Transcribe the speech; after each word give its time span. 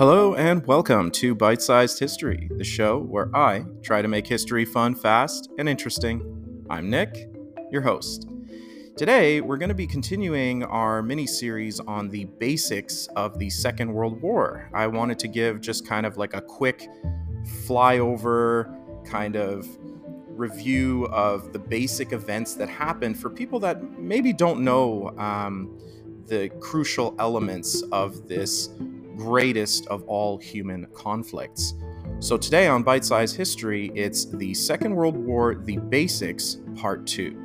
Hello, 0.00 0.34
and 0.34 0.66
welcome 0.66 1.10
to 1.10 1.34
Bite 1.34 1.60
Sized 1.60 1.98
History, 1.98 2.48
the 2.56 2.64
show 2.64 3.00
where 3.00 3.28
I 3.36 3.66
try 3.82 4.00
to 4.00 4.08
make 4.08 4.26
history 4.26 4.64
fun, 4.64 4.94
fast, 4.94 5.50
and 5.58 5.68
interesting. 5.68 6.64
I'm 6.70 6.88
Nick, 6.88 7.28
your 7.70 7.82
host. 7.82 8.26
Today, 8.96 9.42
we're 9.42 9.58
going 9.58 9.68
to 9.68 9.74
be 9.74 9.86
continuing 9.86 10.64
our 10.64 11.02
mini 11.02 11.26
series 11.26 11.80
on 11.80 12.08
the 12.08 12.24
basics 12.38 13.08
of 13.14 13.38
the 13.38 13.50
Second 13.50 13.92
World 13.92 14.22
War. 14.22 14.70
I 14.72 14.86
wanted 14.86 15.18
to 15.18 15.28
give 15.28 15.60
just 15.60 15.86
kind 15.86 16.06
of 16.06 16.16
like 16.16 16.32
a 16.32 16.40
quick 16.40 16.88
flyover 17.66 18.74
kind 19.04 19.36
of 19.36 19.68
review 20.28 21.08
of 21.08 21.52
the 21.52 21.58
basic 21.58 22.14
events 22.14 22.54
that 22.54 22.70
happened 22.70 23.18
for 23.18 23.28
people 23.28 23.60
that 23.60 23.82
maybe 23.98 24.32
don't 24.32 24.64
know 24.64 25.10
um, 25.18 25.78
the 26.24 26.48
crucial 26.58 27.14
elements 27.18 27.82
of 27.92 28.28
this 28.28 28.70
greatest 29.20 29.86
of 29.88 30.02
all 30.04 30.38
human 30.38 30.86
conflicts. 30.94 31.74
So, 32.20 32.38
today 32.38 32.68
on 32.68 32.82
Bite 32.82 33.04
Size 33.04 33.34
History, 33.34 33.90
it's 33.94 34.24
the 34.24 34.54
Second 34.54 34.94
World 34.94 35.16
War 35.16 35.54
The 35.54 35.76
Basics, 35.76 36.56
Part 36.74 37.06
2. 37.06 37.36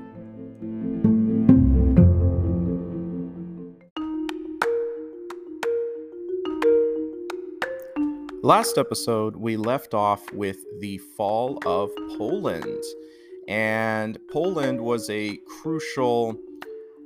Last 8.42 8.78
episode, 8.78 9.36
we 9.36 9.58
left 9.58 9.94
off 9.94 10.32
with 10.32 10.58
the 10.80 10.98
fall 11.18 11.60
of 11.66 11.92
Poland. 12.18 12.84
And 13.50 14.18
Poland 14.32 14.80
was 14.80 15.10
a 15.10 15.38
crucial 15.46 16.40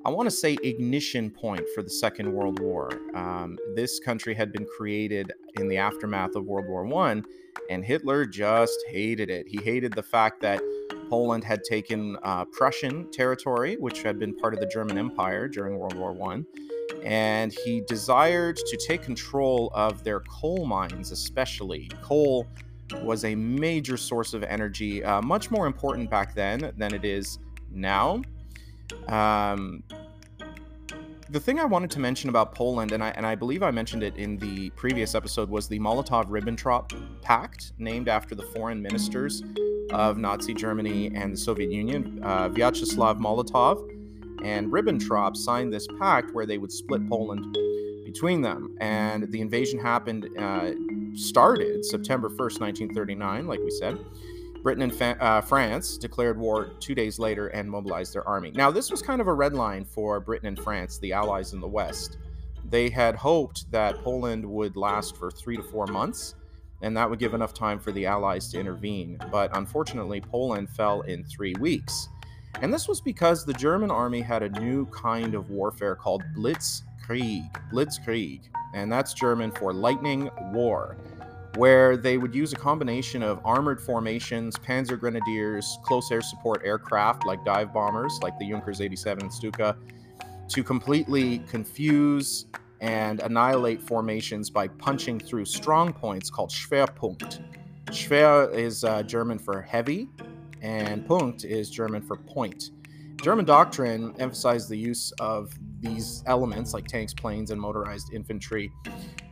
I 0.06 0.10
want 0.12 0.28
to 0.28 0.36
say 0.36 0.58
ignition 0.64 1.30
point 1.30 1.68
for 1.76 1.84
the 1.84 1.90
Second 1.90 2.32
World 2.32 2.62
War. 2.62 2.90
Um, 3.14 3.58
this 3.76 4.00
country 4.00 4.34
had 4.34 4.54
been 4.54 4.66
created 4.66 5.34
in 5.56 5.68
the 5.68 5.76
aftermath 5.76 6.36
of 6.36 6.46
World 6.46 6.68
War 6.68 6.86
One, 6.86 7.26
and 7.70 7.84
Hitler 7.84 8.26
just 8.26 8.80
hated 8.90 9.30
it. 9.30 9.46
He 9.46 9.58
hated 9.62 9.92
the 9.92 10.02
fact 10.02 10.40
that 10.40 10.62
Poland 11.10 11.44
had 11.44 11.66
taken 11.66 12.18
uh, 12.24 12.46
Prussian 12.46 13.12
territory, 13.12 13.76
which 13.76 14.02
had 14.02 14.18
been 14.18 14.34
part 14.38 14.54
of 14.54 14.62
the 14.62 14.68
German 14.68 14.98
Empire 14.98 15.50
during 15.50 15.78
World 15.78 15.96
War 15.96 16.14
One, 16.14 16.46
and 17.04 17.54
he 17.66 17.82
desired 17.82 18.56
to 18.56 18.78
take 18.78 19.02
control 19.02 19.70
of 19.74 20.06
their 20.06 20.22
coal 20.22 20.66
mines, 20.66 21.12
especially 21.12 21.90
coal 22.02 22.48
was 23.04 23.26
a 23.26 23.36
major 23.36 23.98
source 23.98 24.34
of 24.34 24.44
energy, 24.44 25.04
uh, 25.04 25.22
much 25.22 25.52
more 25.52 25.68
important 25.68 26.10
back 26.10 26.34
then 26.36 26.72
than 26.78 26.94
it 26.94 27.04
is 27.04 27.38
now. 27.70 28.22
Um, 29.08 29.84
the 31.30 31.40
thing 31.40 31.60
I 31.60 31.66
wanted 31.66 31.92
to 31.92 32.00
mention 32.00 32.30
about 32.30 32.56
Poland, 32.56 32.92
and 32.92 33.04
I 33.04 33.10
and 33.10 33.26
I 33.26 33.36
believe 33.36 33.62
I 33.62 33.72
mentioned 33.72 34.04
it 34.04 34.16
in 34.18 34.38
the 34.38 34.72
previous 34.72 35.14
episode, 35.14 35.50
was 35.50 35.68
the 35.68 35.80
Molotov-Ribbentrop 35.80 37.22
Pact, 37.22 37.74
named 37.78 38.08
after 38.10 38.36
the 38.36 38.44
foreign 38.44 38.82
ministers 38.82 39.44
of 39.92 40.18
Nazi 40.18 40.54
Germany 40.54 41.12
and 41.14 41.34
the 41.34 41.38
Soviet 41.38 41.72
Union. 41.72 42.20
Uh, 42.24 42.50
Vyacheslav 42.50 43.20
Molotov 43.20 43.88
and 44.44 44.72
Ribbentrop 44.72 45.36
signed 45.36 45.74
this 45.74 45.88
pact 46.00 46.34
where 46.34 46.46
they 46.46 46.58
would 46.58 46.72
split 46.72 47.08
Poland 47.08 47.56
between 48.06 48.42
them, 48.42 48.76
and 48.80 49.32
the 49.32 49.42
invasion 49.42 49.80
happened 49.80 50.30
uh, 50.38 50.72
started 51.14 51.86
September 51.86 52.30
1st, 52.30 52.62
1939, 52.62 53.48
like 53.48 53.60
we 53.60 53.72
said. 53.72 54.00
Britain 54.62 54.84
and 54.84 54.94
fa- 54.94 55.18
uh, 55.22 55.42
France 55.42 55.98
declared 55.98 56.38
war 56.38 56.72
two 56.80 56.94
days 56.94 57.20
later 57.20 57.48
and 57.48 57.70
mobilized 57.70 58.14
their 58.14 58.28
army. 58.28 58.52
Now, 58.52 58.72
this 58.72 58.92
was 58.92 59.02
kind 59.02 59.22
of 59.22 59.28
a 59.28 59.34
red 59.34 59.54
line 59.54 59.86
for 59.86 60.20
Britain 60.20 60.48
and 60.48 60.60
France, 60.60 60.98
the 60.98 61.14
allies 61.14 61.54
in 61.54 61.62
the 61.62 61.68
West. 61.68 62.18
They 62.66 62.90
had 62.90 63.16
hoped 63.16 63.72
that 63.72 64.04
Poland 64.04 64.46
would 64.46 64.76
last 64.76 65.18
for 65.18 65.32
three 65.32 65.58
to 65.58 65.64
four 65.64 65.88
months, 65.88 66.36
and 66.82 66.96
that 66.96 67.10
would 67.10 67.20
give 67.20 67.34
enough 67.34 67.54
time 67.54 67.80
for 67.80 67.92
the 67.92 68.06
allies 68.06 68.50
to 68.52 68.60
intervene. 68.60 69.18
But 69.32 69.56
unfortunately, 69.58 70.22
Poland 70.22 70.70
fell 70.70 71.02
in 71.02 71.24
three 71.24 71.56
weeks. 71.60 72.10
And 72.62 72.74
this 72.74 72.88
was 72.88 73.02
because 73.02 73.46
the 73.46 73.54
German 73.54 73.92
army 73.92 74.22
had 74.22 74.44
a 74.44 74.50
new 74.50 74.86
kind 74.88 75.36
of 75.36 75.50
warfare 75.50 75.96
called 75.96 76.24
Blitzkrieg. 76.36 77.50
Blitzkrieg. 77.72 78.42
And 78.74 78.92
that's 78.92 79.14
German 79.14 79.52
for 79.52 79.74
lightning 79.74 80.30
war 80.54 80.98
where 81.56 81.98
they 81.98 82.18
would 82.18 82.34
use 82.34 82.54
a 82.54 82.56
combination 82.56 83.24
of 83.24 83.40
armored 83.44 83.82
formations, 83.82 84.56
panzer 84.56 85.00
grenadiers, 85.00 85.78
close 85.84 86.12
air 86.12 86.22
support 86.22 86.62
aircraft 86.64 87.26
like 87.26 87.44
dive 87.44 87.74
bombers, 87.74 88.20
like 88.22 88.38
the 88.40 88.50
Junkers 88.50 88.82
87 88.82 89.24
and 89.24 89.34
Stuka, 89.34 89.76
to 90.50 90.64
completely 90.64 91.40
confuse 91.40 92.46
and 92.82 93.20
annihilate 93.22 93.82
formations 93.82 94.50
by 94.50 94.68
punching 94.68 95.20
through 95.20 95.46
strong 95.46 95.92
points 95.92 96.30
called 96.30 96.50
Schwerpunkt. 96.50 97.42
Schwer 97.88 98.54
is 98.54 98.84
uh, 98.84 99.04
German 99.04 99.40
for 99.40 99.62
heavy, 99.62 100.08
and 100.62 101.06
Punkt 101.06 101.44
is 101.44 101.70
German 101.70 102.02
for 102.02 102.16
point. 102.16 102.72
German 103.22 103.44
doctrine 103.44 104.14
emphasized 104.20 104.70
the 104.70 104.78
use 104.78 105.12
of 105.20 105.52
these 105.82 106.24
elements 106.26 106.74
like 106.74 106.88
tanks, 106.88 107.14
planes, 107.14 107.52
and 107.52 107.60
motorized 107.60 108.14
infantry 108.14 108.72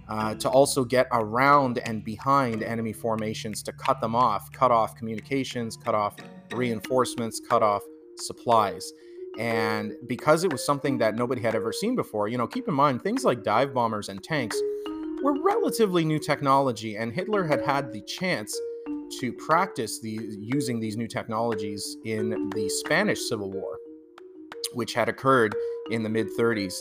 uh, 0.10 0.36
to 0.36 0.50
also 0.50 0.86
get 0.86 1.08
around 1.12 1.80
and 1.80 2.04
behind 2.04 2.64
enemy 2.64 2.94
formations 2.94 3.62
to 3.64 3.74
cut 3.74 4.00
them 4.02 4.16
off, 4.16 4.52
cut 4.52 4.72
off 4.72 4.96
communications, 4.96 5.78
cut 5.78 5.96
off 5.96 6.16
reinforcements, 6.54 7.40
cut 7.40 7.62
off 7.62 7.84
supplies. 8.18 8.92
And 9.38 9.94
because 10.08 10.44
it 10.44 10.52
was 10.52 10.66
something 10.66 10.98
that 10.98 11.16
nobody 11.16 11.42
had 11.42 11.54
ever 11.54 11.72
seen 11.72 11.96
before, 11.96 12.28
you 12.28 12.38
know, 12.38 12.48
keep 12.48 12.68
in 12.68 12.74
mind 12.74 13.04
things 13.04 13.24
like 13.24 13.44
dive 13.44 13.74
bombers 13.74 14.10
and 14.10 14.24
tanks 14.24 14.60
were 15.22 15.42
relatively 15.42 16.06
new 16.06 16.20
technology, 16.20 16.96
and 16.96 17.12
Hitler 17.12 17.44
had 17.44 17.62
had 17.62 17.92
the 17.92 18.02
chance 18.02 18.58
to 19.20 19.32
practice 19.34 20.00
the 20.00 20.20
using 20.40 20.80
these 20.80 20.98
new 20.98 21.08
technologies 21.08 21.98
in 22.06 22.50
the 22.56 22.70
Spanish 22.70 23.28
Civil 23.28 23.52
War, 23.52 23.78
which 24.74 24.94
had 24.94 25.10
occurred 25.10 25.56
in 25.92 26.04
the 26.04 26.10
mid 26.10 26.28
30s. 26.38 26.76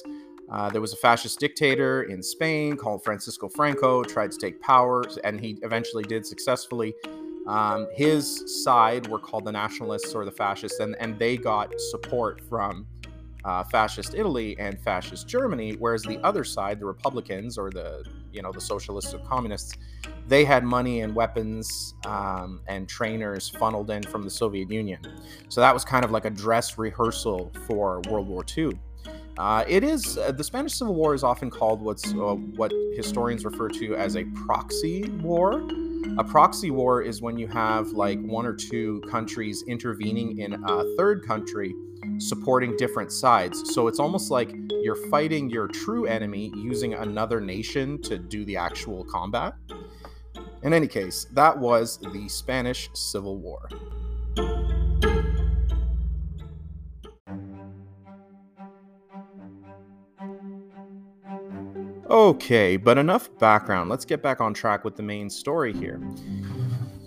Uh, 0.50 0.70
there 0.70 0.80
was 0.80 0.92
a 0.92 0.96
fascist 0.96 1.40
dictator 1.40 2.04
in 2.04 2.22
Spain 2.22 2.76
called 2.76 3.02
Francisco 3.02 3.48
Franco, 3.48 4.02
tried 4.04 4.30
to 4.30 4.38
take 4.38 4.60
power, 4.60 5.04
and 5.24 5.40
he 5.40 5.58
eventually 5.62 6.04
did 6.04 6.24
successfully. 6.24 6.94
Um, 7.46 7.86
his 7.92 8.62
side 8.62 9.06
were 9.08 9.18
called 9.18 9.44
the 9.44 9.52
nationalists 9.52 10.14
or 10.14 10.24
the 10.24 10.32
fascists, 10.32 10.80
and, 10.80 10.96
and 11.00 11.18
they 11.18 11.36
got 11.36 11.72
support 11.80 12.40
from 12.48 12.86
uh, 13.44 13.62
fascist 13.62 14.14
Italy 14.14 14.56
and 14.58 14.78
fascist 14.80 15.28
Germany, 15.28 15.76
whereas 15.78 16.02
the 16.02 16.18
other 16.24 16.42
side, 16.42 16.80
the 16.80 16.86
Republicans 16.86 17.56
or 17.56 17.70
the 17.70 18.04
you 18.32 18.42
know 18.42 18.50
the 18.52 18.60
socialists 18.60 19.14
or 19.14 19.18
communists, 19.20 19.74
they 20.26 20.44
had 20.44 20.64
money 20.64 21.00
and 21.00 21.14
weapons 21.14 21.94
um, 22.04 22.60
and 22.66 22.88
trainers 22.88 23.48
funneled 23.48 23.90
in 23.90 24.02
from 24.02 24.22
the 24.22 24.30
Soviet 24.30 24.70
Union. 24.70 25.00
So 25.48 25.60
that 25.60 25.72
was 25.72 25.84
kind 25.84 26.04
of 26.04 26.10
like 26.10 26.24
a 26.24 26.30
dress 26.30 26.76
rehearsal 26.76 27.52
for 27.66 28.02
World 28.10 28.26
War 28.26 28.44
II. 28.56 28.72
Uh, 29.38 29.64
it 29.68 29.84
is 29.84 30.16
uh, 30.16 30.32
the 30.32 30.42
Spanish 30.42 30.72
Civil 30.72 30.94
War 30.94 31.14
is 31.14 31.22
often 31.22 31.50
called 31.50 31.82
what's 31.82 32.12
uh, 32.14 32.36
what 32.56 32.72
historians 32.94 33.44
refer 33.44 33.68
to 33.68 33.94
as 33.94 34.16
a 34.16 34.24
proxy 34.46 35.10
war. 35.20 35.62
A 36.18 36.24
proxy 36.24 36.70
war 36.70 37.02
is 37.02 37.20
when 37.20 37.36
you 37.36 37.46
have 37.48 37.88
like 37.88 38.18
one 38.20 38.46
or 38.46 38.54
two 38.54 39.02
countries 39.10 39.62
intervening 39.68 40.38
in 40.38 40.54
a 40.64 40.96
third 40.96 41.26
country 41.26 41.74
supporting 42.18 42.76
different 42.76 43.12
sides. 43.12 43.74
So 43.74 43.88
it's 43.88 43.98
almost 43.98 44.30
like 44.30 44.54
you're 44.82 45.10
fighting 45.10 45.50
your 45.50 45.68
true 45.68 46.06
enemy 46.06 46.50
using 46.54 46.94
another 46.94 47.40
nation 47.40 48.00
to 48.02 48.18
do 48.18 48.44
the 48.46 48.56
actual 48.56 49.04
combat. 49.04 49.54
In 50.62 50.72
any 50.72 50.86
case, 50.86 51.26
that 51.32 51.58
was 51.58 51.98
the 51.98 52.28
Spanish 52.28 52.88
Civil 52.94 53.38
War. 53.38 53.68
Okay, 62.16 62.78
but 62.78 62.96
enough 62.96 63.28
background. 63.38 63.90
Let's 63.90 64.06
get 64.06 64.22
back 64.22 64.40
on 64.40 64.54
track 64.54 64.86
with 64.86 64.96
the 64.96 65.02
main 65.02 65.28
story 65.28 65.74
here. 65.74 66.00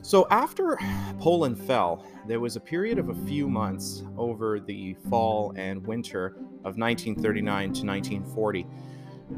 So, 0.03 0.27
after 0.29 0.77
Poland 1.19 1.59
fell, 1.59 2.05
there 2.27 2.39
was 2.39 2.55
a 2.55 2.59
period 2.59 2.99
of 2.99 3.09
a 3.09 3.15
few 3.25 3.49
months 3.49 4.03
over 4.17 4.59
the 4.59 4.95
fall 5.09 5.51
and 5.55 5.83
winter 5.87 6.35
of 6.63 6.77
1939 6.77 7.73
to 7.73 7.85
1940 7.87 8.67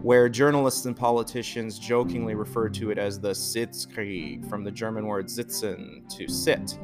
where 0.02 0.28
journalists 0.28 0.86
and 0.86 0.96
politicians 0.96 1.80
jokingly 1.80 2.36
referred 2.36 2.74
to 2.74 2.92
it 2.92 2.98
as 2.98 3.22
the 3.22 3.32
Sitzkrieg, 3.32 4.50
from 4.50 4.66
the 4.66 4.72
German 4.72 5.06
word 5.06 5.28
sitzen, 5.28 6.06
to 6.18 6.28
sit. 6.28 6.78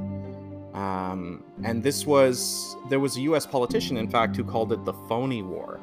Um, 0.74 1.44
and 1.64 1.84
this 1.84 2.06
was, 2.06 2.78
there 2.90 3.02
was 3.02 3.18
a 3.18 3.22
US 3.22 3.46
politician, 3.46 3.98
in 3.98 4.10
fact, 4.10 4.38
who 4.38 4.46
called 4.46 4.72
it 4.72 4.86
the 4.86 4.94
phony 4.94 5.42
war 5.42 5.82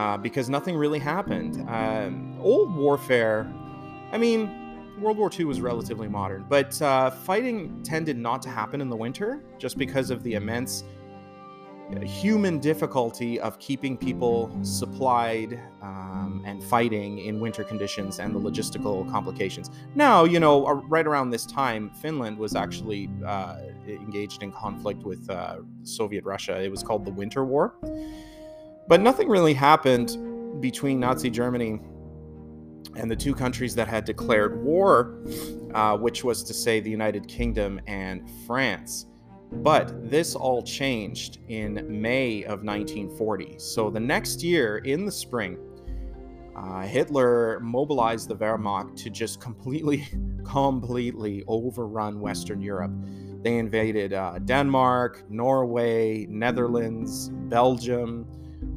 uh, 0.00 0.16
because 0.16 0.48
nothing 0.48 0.76
really 0.76 0.98
happened. 0.98 1.62
Um, 1.68 2.34
old 2.40 2.74
warfare, 2.74 3.52
I 4.12 4.16
mean, 4.16 4.40
World 4.98 5.18
War 5.18 5.30
II 5.38 5.44
was 5.44 5.60
relatively 5.60 6.08
modern, 6.08 6.46
but 6.48 6.80
uh, 6.80 7.10
fighting 7.10 7.82
tended 7.82 8.16
not 8.16 8.40
to 8.42 8.48
happen 8.48 8.80
in 8.80 8.88
the 8.88 8.96
winter 8.96 9.42
just 9.58 9.76
because 9.76 10.10
of 10.10 10.22
the 10.22 10.34
immense 10.34 10.84
human 12.02 12.60
difficulty 12.60 13.40
of 13.40 13.58
keeping 13.58 13.96
people 13.96 14.56
supplied 14.62 15.60
um, 15.82 16.42
and 16.46 16.62
fighting 16.64 17.18
in 17.18 17.38
winter 17.38 17.64
conditions 17.64 18.20
and 18.20 18.34
the 18.34 18.38
logistical 18.38 19.10
complications. 19.10 19.70
Now, 19.94 20.24
you 20.24 20.40
know, 20.40 20.66
right 20.88 21.06
around 21.06 21.28
this 21.28 21.44
time, 21.44 21.90
Finland 21.90 22.38
was 22.38 22.54
actually 22.54 23.10
uh, 23.26 23.56
engaged 23.86 24.42
in 24.42 24.52
conflict 24.52 25.02
with 25.02 25.28
uh, 25.28 25.58
Soviet 25.82 26.24
Russia. 26.24 26.62
It 26.62 26.70
was 26.70 26.82
called 26.82 27.04
the 27.04 27.10
Winter 27.10 27.44
War. 27.44 27.74
But 28.90 29.00
nothing 29.00 29.28
really 29.28 29.54
happened 29.54 30.16
between 30.60 30.98
Nazi 30.98 31.30
Germany 31.30 31.78
and 32.96 33.08
the 33.08 33.14
two 33.14 33.36
countries 33.36 33.72
that 33.76 33.86
had 33.86 34.04
declared 34.04 34.64
war, 34.64 35.22
uh, 35.74 35.96
which 35.96 36.24
was 36.24 36.42
to 36.42 36.52
say 36.52 36.80
the 36.80 36.90
United 36.90 37.28
Kingdom 37.28 37.80
and 37.86 38.28
France. 38.48 39.06
But 39.52 40.10
this 40.10 40.34
all 40.34 40.60
changed 40.64 41.38
in 41.46 41.86
May 41.88 42.42
of 42.42 42.64
1940. 42.64 43.60
So 43.60 43.90
the 43.90 44.00
next 44.00 44.42
year, 44.42 44.78
in 44.78 45.04
the 45.04 45.12
spring, 45.12 45.56
uh, 46.56 46.82
Hitler 46.82 47.60
mobilized 47.60 48.26
the 48.26 48.34
Wehrmacht 48.34 48.96
to 49.04 49.10
just 49.10 49.40
completely, 49.40 50.08
completely 50.44 51.44
overrun 51.46 52.18
Western 52.18 52.60
Europe. 52.60 52.90
They 53.44 53.58
invaded 53.58 54.14
uh, 54.14 54.40
Denmark, 54.40 55.30
Norway, 55.30 56.26
Netherlands, 56.28 57.28
Belgium, 57.48 58.26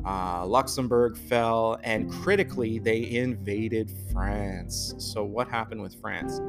uh, 0.05 0.45
Luxembourg 0.45 1.17
fell, 1.17 1.79
and 1.83 2.11
critically, 2.11 2.79
they 2.79 3.09
invaded 3.11 3.91
France. 4.11 4.95
So, 4.97 5.23
what 5.23 5.47
happened 5.47 5.81
with 5.81 5.95
France? 6.01 6.41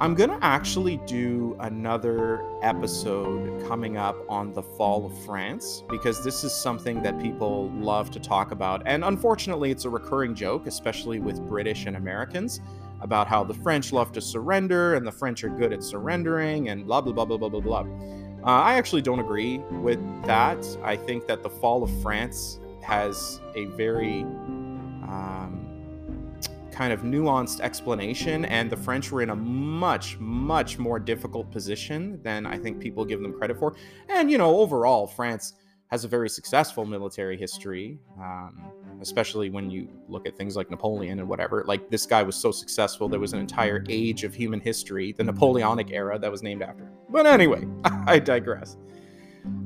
I'm 0.00 0.14
going 0.14 0.30
to 0.30 0.38
actually 0.42 0.98
do 1.06 1.56
another 1.58 2.40
episode 2.62 3.66
coming 3.66 3.96
up 3.96 4.16
on 4.28 4.52
the 4.52 4.62
fall 4.62 5.04
of 5.06 5.24
France 5.24 5.82
because 5.88 6.22
this 6.22 6.44
is 6.44 6.52
something 6.52 7.02
that 7.02 7.20
people 7.20 7.68
love 7.70 8.12
to 8.12 8.20
talk 8.20 8.52
about. 8.52 8.80
And 8.86 9.04
unfortunately, 9.04 9.72
it's 9.72 9.86
a 9.86 9.90
recurring 9.90 10.36
joke, 10.36 10.68
especially 10.68 11.18
with 11.18 11.44
British 11.48 11.86
and 11.86 11.96
Americans, 11.96 12.60
about 13.00 13.26
how 13.26 13.42
the 13.42 13.54
French 13.54 13.92
love 13.92 14.12
to 14.12 14.20
surrender 14.20 14.94
and 14.94 15.04
the 15.04 15.10
French 15.10 15.42
are 15.42 15.48
good 15.48 15.72
at 15.72 15.82
surrendering 15.82 16.68
and 16.68 16.86
blah, 16.86 17.00
blah, 17.00 17.12
blah, 17.12 17.24
blah, 17.24 17.38
blah, 17.38 17.48
blah, 17.48 17.82
blah. 17.82 18.27
Uh, 18.48 18.62
I 18.62 18.76
actually 18.76 19.02
don't 19.02 19.20
agree 19.20 19.58
with 19.70 20.00
that. 20.24 20.66
I 20.82 20.96
think 20.96 21.26
that 21.26 21.42
the 21.42 21.50
fall 21.50 21.82
of 21.82 21.90
France 22.00 22.58
has 22.82 23.42
a 23.54 23.66
very 23.66 24.22
um, 24.22 26.32
kind 26.72 26.90
of 26.90 27.02
nuanced 27.02 27.60
explanation, 27.60 28.46
and 28.46 28.70
the 28.70 28.76
French 28.78 29.12
were 29.12 29.20
in 29.20 29.28
a 29.28 29.36
much, 29.36 30.18
much 30.18 30.78
more 30.78 30.98
difficult 30.98 31.50
position 31.50 32.22
than 32.22 32.46
I 32.46 32.56
think 32.56 32.80
people 32.80 33.04
give 33.04 33.20
them 33.20 33.34
credit 33.34 33.58
for. 33.58 33.76
And, 34.08 34.30
you 34.30 34.38
know, 34.38 34.56
overall, 34.56 35.06
France 35.06 35.52
has 35.88 36.04
a 36.04 36.08
very 36.08 36.30
successful 36.30 36.86
military 36.86 37.36
history, 37.36 37.98
um, 38.18 38.72
especially 39.00 39.50
when 39.50 39.70
you 39.70 39.88
look 40.08 40.26
at 40.26 40.36
things 40.36 40.56
like 40.56 40.70
Napoleon 40.70 41.18
and 41.18 41.28
whatever. 41.28 41.64
Like, 41.66 41.90
this 41.90 42.06
guy 42.06 42.22
was 42.22 42.36
so 42.36 42.50
successful, 42.50 43.08
there 43.08 43.20
was 43.20 43.32
an 43.32 43.40
entire 43.40 43.84
age 43.88 44.24
of 44.24 44.34
human 44.34 44.60
history, 44.60 45.12
the 45.12 45.24
Napoleonic 45.24 45.90
era, 45.90 46.18
that 46.18 46.30
was 46.30 46.42
named 46.42 46.62
after. 46.62 46.84
Him. 46.84 46.92
But 47.08 47.26
anyway, 47.26 47.66
I 48.06 48.18
digress. 48.18 48.76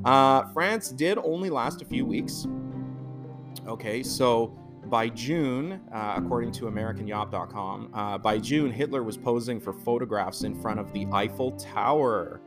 Uh, 0.05 0.43
France 0.53 0.89
did 0.89 1.17
only 1.17 1.49
last 1.49 1.81
a 1.81 1.85
few 1.85 2.05
weeks. 2.05 2.47
Okay, 3.67 4.03
so 4.03 4.57
by 4.85 5.09
June, 5.09 5.81
uh, 5.93 6.15
according 6.17 6.51
to 6.53 6.65
AmericanYawp.com, 6.65 7.89
uh, 7.93 8.17
by 8.17 8.37
June, 8.37 8.71
Hitler 8.71 9.03
was 9.03 9.17
posing 9.17 9.59
for 9.59 9.73
photographs 9.73 10.43
in 10.43 10.53
front 10.53 10.79
of 10.79 10.91
the 10.93 11.07
Eiffel 11.11 11.51
Tower. 11.53 12.41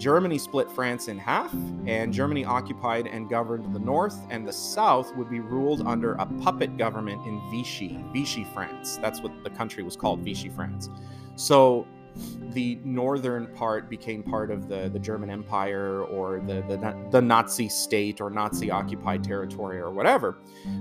Germany 0.00 0.38
split 0.38 0.70
France 0.70 1.08
in 1.08 1.18
half, 1.18 1.52
and 1.86 2.10
Germany 2.10 2.42
occupied 2.42 3.06
and 3.06 3.28
governed 3.28 3.74
the 3.74 3.78
north, 3.78 4.18
and 4.30 4.48
the 4.48 4.52
south 4.52 5.14
would 5.14 5.28
be 5.28 5.40
ruled 5.40 5.82
under 5.86 6.14
a 6.14 6.24
puppet 6.42 6.78
government 6.78 7.24
in 7.26 7.38
Vichy, 7.50 8.02
Vichy 8.10 8.44
France. 8.54 8.96
That's 9.02 9.20
what 9.20 9.44
the 9.44 9.50
country 9.50 9.82
was 9.82 9.96
called, 9.96 10.20
Vichy 10.20 10.48
France. 10.48 10.88
So 11.36 11.86
the 12.52 12.80
northern 12.82 13.46
part 13.48 13.90
became 13.90 14.22
part 14.22 14.50
of 14.50 14.68
the, 14.68 14.88
the 14.88 14.98
German 14.98 15.28
Empire 15.28 16.02
or 16.04 16.40
the, 16.40 16.62
the, 16.62 17.08
the 17.10 17.20
Nazi 17.20 17.68
state 17.68 18.22
or 18.22 18.30
Nazi 18.30 18.70
occupied 18.70 19.22
territory 19.22 19.78
or 19.78 19.90
whatever. 19.90 20.38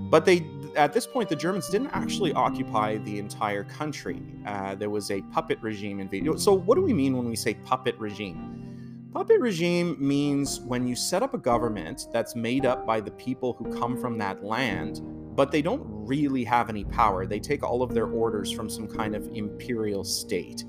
But 0.09 0.25
they 0.25 0.47
at 0.75 0.93
this 0.93 1.05
point 1.05 1.27
the 1.27 1.35
Germans 1.35 1.69
didn't 1.69 1.91
actually 1.91 2.31
occupy 2.33 2.97
the 2.97 3.19
entire 3.19 3.65
country. 3.65 4.21
Uh, 4.45 4.75
there 4.75 4.89
was 4.89 5.11
a 5.11 5.21
puppet 5.23 5.59
regime 5.61 5.99
in 5.99 6.07
Vichy. 6.07 6.37
So 6.37 6.53
what 6.53 6.75
do 6.75 6.81
we 6.81 6.93
mean 6.93 7.15
when 7.17 7.29
we 7.29 7.35
say 7.35 7.53
puppet 7.53 7.99
regime? 7.99 8.68
Puppet 9.11 9.39
regime 9.39 9.95
means 9.99 10.59
when 10.59 10.87
you 10.87 10.95
set 10.95 11.23
up 11.23 11.33
a 11.33 11.37
government 11.37 12.05
that's 12.13 12.35
made 12.35 12.63
up 12.63 12.85
by 12.85 13.01
the 13.01 13.09
people 13.09 13.53
who 13.53 13.73
come 13.75 13.97
from 13.97 14.19
that 14.19 14.43
land, 14.43 15.01
but 15.35 15.51
they 15.51 15.63
don't 15.63 15.81
really 15.83 16.43
have 16.43 16.69
any 16.69 16.83
power. 16.83 17.25
They 17.25 17.39
take 17.39 17.63
all 17.63 17.81
of 17.81 17.91
their 17.95 18.05
orders 18.05 18.51
from 18.51 18.69
some 18.69 18.87
kind 18.87 19.15
of 19.15 19.27
imperial 19.33 20.03
state. 20.03 20.63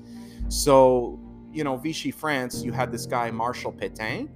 So, 0.47 1.19
you 1.53 1.63
know, 1.63 1.77
Vichy 1.77 2.09
France, 2.09 2.63
you 2.63 2.71
had 2.71 2.91
this 2.91 3.05
guy 3.05 3.29
Marshal 3.29 3.71
Pétain, 3.71 4.27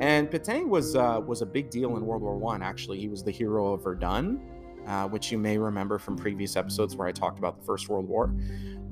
and 0.00 0.30
Pétain 0.30 0.68
was 0.68 0.94
uh, 0.94 1.20
was 1.26 1.42
a 1.42 1.46
big 1.46 1.70
deal 1.70 1.96
in 1.96 2.06
World 2.06 2.22
War 2.22 2.36
One. 2.36 2.62
Actually, 2.62 3.00
he 3.00 3.08
was 3.08 3.24
the 3.24 3.32
hero 3.32 3.72
of 3.72 3.82
Verdun, 3.82 4.40
uh, 4.86 5.08
which 5.08 5.30
you 5.30 5.38
may 5.38 5.58
remember 5.58 5.98
from 5.98 6.16
previous 6.16 6.56
episodes 6.56 6.96
where 6.96 7.06
I 7.08 7.12
talked 7.12 7.38
about 7.38 7.58
the 7.58 7.64
First 7.64 7.88
World 7.88 8.08
War. 8.08 8.34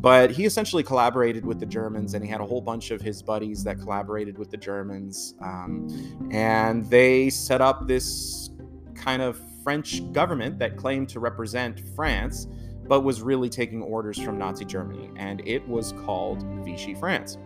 But 0.00 0.31
he 0.31 0.44
essentially 0.44 0.85
collaborated 0.85 1.44
with 1.44 1.58
the 1.58 1.67
Germans, 1.67 2.14
and 2.14 2.25
he 2.25 2.31
had 2.31 2.40
a 2.40 2.46
whole 2.46 2.61
bunch 2.61 2.93
of 2.93 3.00
his 3.00 3.20
buddies 3.20 3.64
that 3.64 3.81
collaborated 3.81 4.38
with 4.38 4.50
the 4.50 4.56
Germans, 4.56 5.35
um, 5.40 5.88
and 6.31 6.88
they 6.88 7.31
set 7.31 7.61
up 7.61 7.88
this 7.88 8.50
kind 8.94 9.23
of 9.23 9.40
French 9.64 10.12
government 10.12 10.58
that 10.61 10.76
claimed 10.76 11.08
to 11.08 11.20
represent 11.20 11.81
France 11.96 12.46
but 12.88 13.02
was 13.02 13.23
really 13.23 13.50
taking 13.50 13.82
orders 13.82 14.19
from 14.19 14.38
Nazi 14.38 14.64
Germany, 14.64 15.11
and 15.17 15.46
it 15.46 15.67
was 15.69 15.93
called 16.05 16.43
Vichy 16.64 16.94
France. 16.94 17.37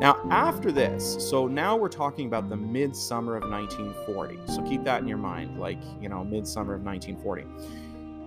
Now, 0.00 0.18
after 0.30 0.72
this, 0.72 1.28
so 1.28 1.46
now 1.46 1.76
we're 1.76 1.90
talking 1.90 2.26
about 2.26 2.48
the 2.48 2.56
midsummer 2.56 3.36
of 3.36 3.42
1940. 3.50 4.38
So 4.46 4.62
keep 4.62 4.82
that 4.84 5.02
in 5.02 5.06
your 5.06 5.18
mind, 5.18 5.60
like, 5.60 5.78
you 6.00 6.08
know, 6.08 6.24
midsummer 6.24 6.72
of 6.72 6.82
1940. 6.82 7.44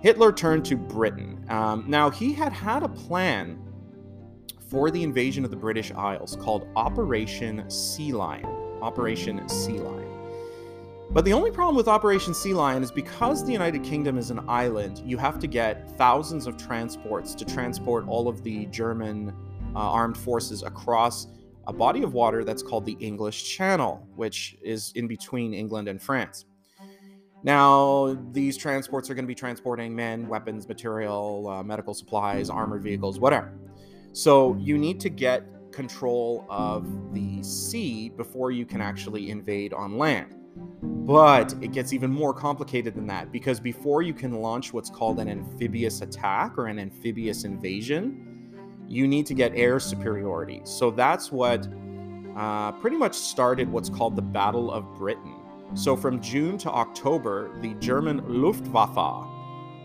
Hitler 0.00 0.32
turned 0.32 0.64
to 0.66 0.76
Britain. 0.76 1.44
Um, 1.48 1.84
now, 1.88 2.10
he 2.10 2.32
had 2.32 2.52
had 2.52 2.84
a 2.84 2.88
plan 2.88 3.58
for 4.70 4.92
the 4.92 5.02
invasion 5.02 5.44
of 5.44 5.50
the 5.50 5.56
British 5.56 5.90
Isles 5.92 6.36
called 6.40 6.68
Operation 6.76 7.68
Sea 7.68 8.12
Lion. 8.12 8.46
Operation 8.80 9.48
Sea 9.48 9.78
Lion. 9.78 10.14
But 11.10 11.24
the 11.24 11.32
only 11.32 11.50
problem 11.50 11.74
with 11.74 11.88
Operation 11.88 12.34
Sea 12.34 12.54
Lion 12.54 12.84
is 12.84 12.92
because 12.92 13.44
the 13.44 13.52
United 13.52 13.82
Kingdom 13.82 14.16
is 14.16 14.30
an 14.30 14.48
island, 14.48 15.02
you 15.04 15.18
have 15.18 15.40
to 15.40 15.48
get 15.48 15.96
thousands 15.98 16.46
of 16.46 16.56
transports 16.56 17.34
to 17.34 17.44
transport 17.44 18.06
all 18.06 18.28
of 18.28 18.44
the 18.44 18.66
German 18.66 19.34
uh, 19.74 19.78
armed 19.78 20.16
forces 20.16 20.62
across 20.62 21.26
a 21.66 21.72
body 21.72 22.02
of 22.02 22.14
water 22.14 22.44
that's 22.44 22.62
called 22.62 22.84
the 22.84 22.96
English 23.00 23.56
Channel, 23.56 24.06
which 24.16 24.56
is 24.62 24.92
in 24.94 25.06
between 25.06 25.54
England 25.54 25.88
and 25.88 26.00
France. 26.00 26.46
Now, 27.42 28.16
these 28.32 28.56
transports 28.56 29.10
are 29.10 29.14
going 29.14 29.24
to 29.24 29.28
be 29.28 29.34
transporting 29.34 29.94
men, 29.94 30.28
weapons, 30.28 30.66
material, 30.66 31.46
uh, 31.48 31.62
medical 31.62 31.92
supplies, 31.92 32.48
armored 32.48 32.82
vehicles, 32.82 33.20
whatever. 33.20 33.52
So 34.12 34.56
you 34.58 34.78
need 34.78 34.98
to 35.00 35.10
get 35.10 35.44
control 35.70 36.46
of 36.48 37.12
the 37.12 37.42
sea 37.42 38.08
before 38.08 38.50
you 38.50 38.64
can 38.64 38.80
actually 38.80 39.30
invade 39.30 39.74
on 39.74 39.98
land. 39.98 40.36
But 40.82 41.54
it 41.60 41.72
gets 41.72 41.92
even 41.92 42.10
more 42.10 42.32
complicated 42.32 42.94
than 42.94 43.06
that 43.08 43.30
because 43.30 43.60
before 43.60 44.00
you 44.02 44.14
can 44.14 44.40
launch 44.40 44.72
what's 44.72 44.88
called 44.88 45.18
an 45.18 45.28
amphibious 45.28 46.00
attack 46.00 46.56
or 46.56 46.66
an 46.66 46.78
amphibious 46.78 47.44
invasion, 47.44 48.33
you 48.88 49.06
need 49.06 49.26
to 49.26 49.34
get 49.34 49.52
air 49.54 49.80
superiority. 49.80 50.60
So 50.64 50.90
that's 50.90 51.32
what 51.32 51.66
uh, 52.36 52.72
pretty 52.72 52.96
much 52.96 53.14
started 53.14 53.70
what's 53.70 53.88
called 53.88 54.16
the 54.16 54.22
Battle 54.22 54.70
of 54.70 54.84
Britain. 54.96 55.34
So 55.74 55.96
from 55.96 56.20
June 56.20 56.58
to 56.58 56.70
October, 56.70 57.50
the 57.60 57.74
German 57.74 58.22
Luftwaffe. 58.26 59.28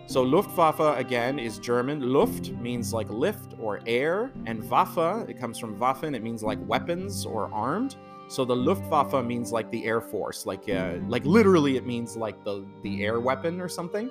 So 0.08 0.24
Luftwaffe 0.24 0.98
again 0.98 1.38
is 1.38 1.60
German. 1.60 2.02
Luft 2.12 2.50
means 2.54 2.94
like 2.94 3.10
lift 3.10 3.54
or 3.60 3.80
air, 3.86 4.32
and 4.48 4.64
Waffe, 4.64 5.30
it 5.30 5.40
comes 5.40 5.60
from 5.60 5.78
Waffen, 5.78 6.16
it 6.16 6.24
means 6.24 6.42
like 6.42 6.58
weapons 6.68 7.26
or 7.26 7.54
armed. 7.54 7.96
So 8.28 8.44
the 8.44 8.56
Luftwaffe 8.56 9.24
means 9.24 9.52
like 9.52 9.70
the 9.72 9.86
air 9.86 10.02
force, 10.02 10.46
like 10.46 10.68
uh, 10.70 10.98
like 11.08 11.26
literally 11.26 11.78
it 11.78 11.86
means 11.86 12.18
like 12.18 12.44
the 12.44 12.66
the 12.84 13.04
air 13.04 13.20
weapon 13.20 13.62
or 13.62 13.70
something. 13.70 14.10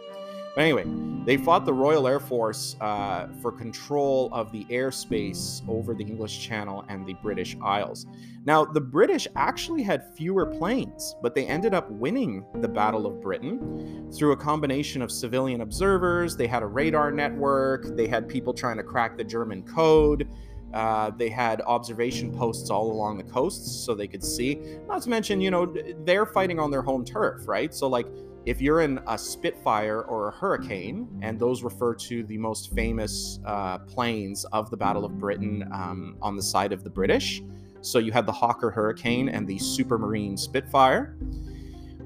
But 0.59 0.65
anyway, 0.65 0.87
they 1.25 1.37
fought 1.37 1.65
the 1.67 1.73
Royal 1.73 2.09
Air 2.09 2.19
Force 2.19 2.75
uh, 2.81 3.29
for 3.41 3.53
control 3.53 4.29
of 4.33 4.50
the 4.50 4.65
airspace 4.65 5.62
over 5.69 5.95
the 5.95 6.03
English 6.03 6.45
Channel 6.45 6.85
and 6.88 7.07
the 7.07 7.15
British 7.23 7.57
Isles. 7.62 8.07
Now, 8.45 8.65
the 8.65 8.81
British 8.81 9.29
actually 9.37 9.85
had 9.85 10.12
fewer 10.17 10.47
planes, 10.47 11.15
but 11.23 11.37
they 11.37 11.47
ended 11.47 11.75
up 11.75 11.88
winning 11.93 12.45
the 12.57 12.67
Battle 12.67 13.07
of 13.07 13.21
Britain 13.21 14.11
through 14.12 14.33
a 14.33 14.37
combination 14.37 15.00
of 15.00 15.12
civilian 15.12 15.61
observers. 15.61 16.37
They 16.37 16.49
had 16.49 16.65
a 16.65 16.67
radar 16.67 17.12
network. 17.12 17.95
They 17.97 18.09
had 18.09 18.29
people 18.29 18.53
trying 18.53 18.79
to 18.79 18.83
crack 18.83 19.17
the 19.17 19.23
German 19.23 19.62
code. 19.62 20.29
Uh, 20.75 21.11
they 21.11 21.29
had 21.29 21.61
observation 21.62 22.37
posts 22.37 22.69
all 22.69 22.91
along 22.91 23.17
the 23.17 23.23
coasts 23.23 23.71
so 23.87 23.95
they 23.95 24.09
could 24.09 24.25
see. 24.25 24.61
Not 24.88 25.03
to 25.03 25.09
mention, 25.09 25.41
you 25.41 25.53
know, 25.53 25.73
they're 26.05 26.27
fighting 26.27 26.59
on 26.59 26.73
their 26.73 26.83
home 26.83 27.05
turf, 27.05 27.47
right? 27.47 27.73
So, 27.73 27.87
like, 27.87 28.09
if 28.49 28.62
you're 28.62 28.81
in 28.81 28.99
a 29.07 29.19
Spitfire 29.19 30.00
or 30.00 30.28
a 30.28 30.31
Hurricane, 30.31 31.07
and 31.21 31.38
those 31.38 31.62
refer 31.62 31.95
to 31.95 32.25
the 32.25 32.38
most 32.38 32.75
famous 32.75 33.40
uh, 33.45 33.76
planes 33.81 34.47
of 34.52 34.71
the 34.71 34.76
Battle 34.76 35.05
of 35.05 35.19
Britain 35.19 35.69
um, 35.71 36.17
on 36.23 36.35
the 36.35 36.43
side 36.43 36.73
of 36.73 36.83
the 36.83 36.88
British. 36.88 37.43
So 37.83 37.99
you 37.99 38.11
had 38.11 38.25
the 38.25 38.33
Hawker 38.33 38.71
Hurricane 38.71 39.28
and 39.28 39.47
the 39.47 39.59
Supermarine 39.59 40.38
Spitfire. 40.38 41.14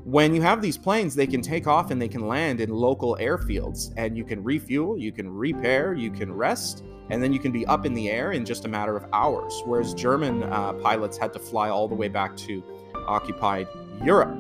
When 0.04 0.34
you 0.34 0.42
have 0.42 0.60
these 0.60 0.76
planes, 0.76 1.14
they 1.14 1.28
can 1.28 1.42
take 1.42 1.68
off 1.68 1.92
and 1.92 2.02
they 2.02 2.08
can 2.08 2.26
land 2.26 2.60
in 2.60 2.70
local 2.70 3.16
airfields, 3.20 3.92
and 3.96 4.16
you 4.16 4.24
can 4.24 4.42
refuel, 4.42 4.98
you 4.98 5.12
can 5.12 5.30
repair, 5.30 5.94
you 5.94 6.10
can 6.10 6.32
rest, 6.32 6.82
and 7.10 7.22
then 7.22 7.32
you 7.32 7.38
can 7.38 7.52
be 7.52 7.64
up 7.66 7.86
in 7.86 7.94
the 7.94 8.10
air 8.10 8.32
in 8.32 8.44
just 8.44 8.64
a 8.64 8.68
matter 8.68 8.96
of 8.96 9.04
hours. 9.12 9.62
Whereas 9.64 9.94
German 9.94 10.42
uh, 10.42 10.72
pilots 10.72 11.16
had 11.16 11.32
to 11.34 11.38
fly 11.38 11.68
all 11.68 11.86
the 11.86 11.94
way 11.94 12.08
back 12.08 12.36
to 12.38 12.64
occupied 13.06 13.68
Europe. 14.02 14.36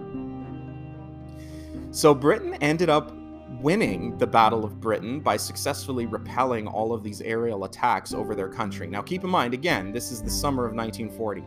So 1.94 2.14
Britain 2.14 2.54
ended 2.62 2.88
up 2.88 3.12
winning 3.60 4.16
the 4.16 4.26
Battle 4.26 4.64
of 4.64 4.80
Britain 4.80 5.20
by 5.20 5.36
successfully 5.36 6.06
repelling 6.06 6.66
all 6.66 6.94
of 6.94 7.02
these 7.02 7.20
aerial 7.20 7.64
attacks 7.64 8.14
over 8.14 8.34
their 8.34 8.48
country. 8.48 8.86
Now, 8.86 9.02
keep 9.02 9.24
in 9.24 9.28
mind, 9.28 9.52
again, 9.52 9.92
this 9.92 10.10
is 10.10 10.22
the 10.22 10.30
summer 10.30 10.64
of 10.64 10.74
1940. 10.74 11.44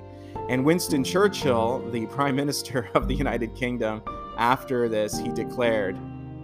And 0.47 0.63
Winston 0.63 1.03
Churchill, 1.03 1.89
the 1.89 2.05
Prime 2.11 2.35
Minister 2.35 2.91
of 2.93 3.07
the 3.07 3.15
United 3.15 3.55
Kingdom, 3.55 4.03
after 4.37 4.87
this, 4.87 5.17
he 5.17 5.29
declared, 5.29 5.97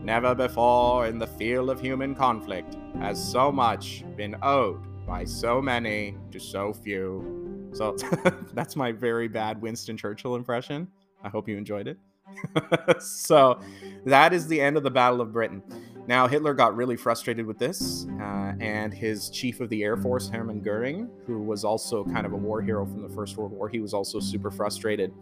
Never 0.03 0.33
before 0.33 1.05
in 1.05 1.19
the 1.19 1.27
field 1.27 1.69
of 1.69 1.79
human 1.79 2.15
conflict 2.15 2.77
has 2.97 3.23
so 3.23 3.51
much 3.51 4.03
been 4.17 4.35
owed 4.41 4.81
by 5.05 5.25
so 5.25 5.61
many 5.61 6.17
to 6.31 6.39
so 6.39 6.73
few. 6.73 7.69
So 7.71 7.95
that's 8.53 8.75
my 8.75 8.91
very 8.91 9.27
bad 9.27 9.61
Winston 9.61 9.95
Churchill 9.95 10.35
impression. 10.35 10.87
I 11.23 11.29
hope 11.29 11.47
you 11.47 11.55
enjoyed 11.55 11.87
it. 11.87 11.99
so 12.99 13.59
that 14.05 14.33
is 14.33 14.47
the 14.47 14.59
end 14.59 14.77
of 14.77 14.83
the 14.83 14.91
Battle 14.91 15.21
of 15.21 15.31
Britain. 15.31 15.61
Now, 16.07 16.27
Hitler 16.27 16.53
got 16.53 16.75
really 16.75 16.97
frustrated 16.97 17.45
with 17.45 17.59
this, 17.59 18.07
uh, 18.19 18.53
and 18.59 18.93
his 18.93 19.29
chief 19.29 19.61
of 19.61 19.69
the 19.69 19.83
Air 19.83 19.97
Force, 19.97 20.29
Hermann 20.29 20.61
Goering, 20.61 21.09
who 21.27 21.41
was 21.41 21.63
also 21.63 22.03
kind 22.03 22.25
of 22.25 22.33
a 22.33 22.37
war 22.37 22.61
hero 22.61 22.85
from 22.85 23.01
the 23.01 23.09
First 23.09 23.37
World 23.37 23.51
War, 23.51 23.69
he 23.69 23.79
was 23.79 23.93
also 23.93 24.19
super 24.19 24.49
frustrated. 24.49 25.13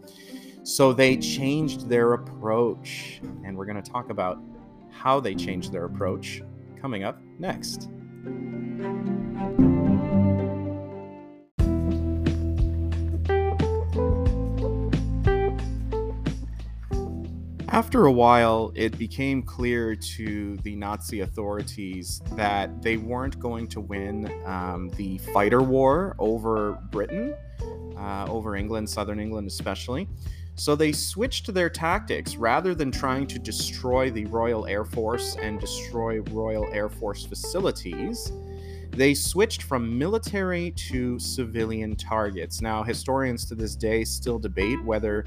So 0.62 0.92
they 0.92 1.16
changed 1.16 1.88
their 1.88 2.14
approach, 2.14 3.20
and 3.44 3.56
we're 3.56 3.66
going 3.66 3.82
to 3.82 3.90
talk 3.90 4.10
about 4.10 4.38
how 4.90 5.20
they 5.20 5.34
changed 5.34 5.72
their 5.72 5.84
approach 5.84 6.42
coming 6.80 7.04
up 7.04 7.20
next. 7.38 7.88
After 17.72 18.06
a 18.06 18.12
while, 18.12 18.72
it 18.74 18.98
became 18.98 19.44
clear 19.44 19.94
to 19.94 20.56
the 20.64 20.74
Nazi 20.74 21.20
authorities 21.20 22.20
that 22.32 22.82
they 22.82 22.96
weren't 22.96 23.38
going 23.38 23.68
to 23.68 23.80
win 23.80 24.28
um, 24.44 24.90
the 24.96 25.18
fighter 25.32 25.62
war 25.62 26.16
over 26.18 26.72
Britain, 26.90 27.32
uh, 27.96 28.26
over 28.28 28.56
England, 28.56 28.90
southern 28.90 29.20
England 29.20 29.46
especially. 29.46 30.08
So 30.56 30.74
they 30.74 30.90
switched 30.90 31.54
their 31.54 31.70
tactics. 31.70 32.34
Rather 32.34 32.74
than 32.74 32.90
trying 32.90 33.28
to 33.28 33.38
destroy 33.38 34.10
the 34.10 34.24
Royal 34.26 34.66
Air 34.66 34.84
Force 34.84 35.36
and 35.40 35.60
destroy 35.60 36.22
Royal 36.22 36.66
Air 36.72 36.88
Force 36.88 37.24
facilities, 37.24 38.32
they 38.90 39.14
switched 39.14 39.62
from 39.62 39.96
military 39.96 40.72
to 40.72 41.20
civilian 41.20 41.94
targets. 41.94 42.60
Now, 42.60 42.82
historians 42.82 43.44
to 43.46 43.54
this 43.54 43.76
day 43.76 44.02
still 44.02 44.40
debate 44.40 44.82
whether 44.82 45.24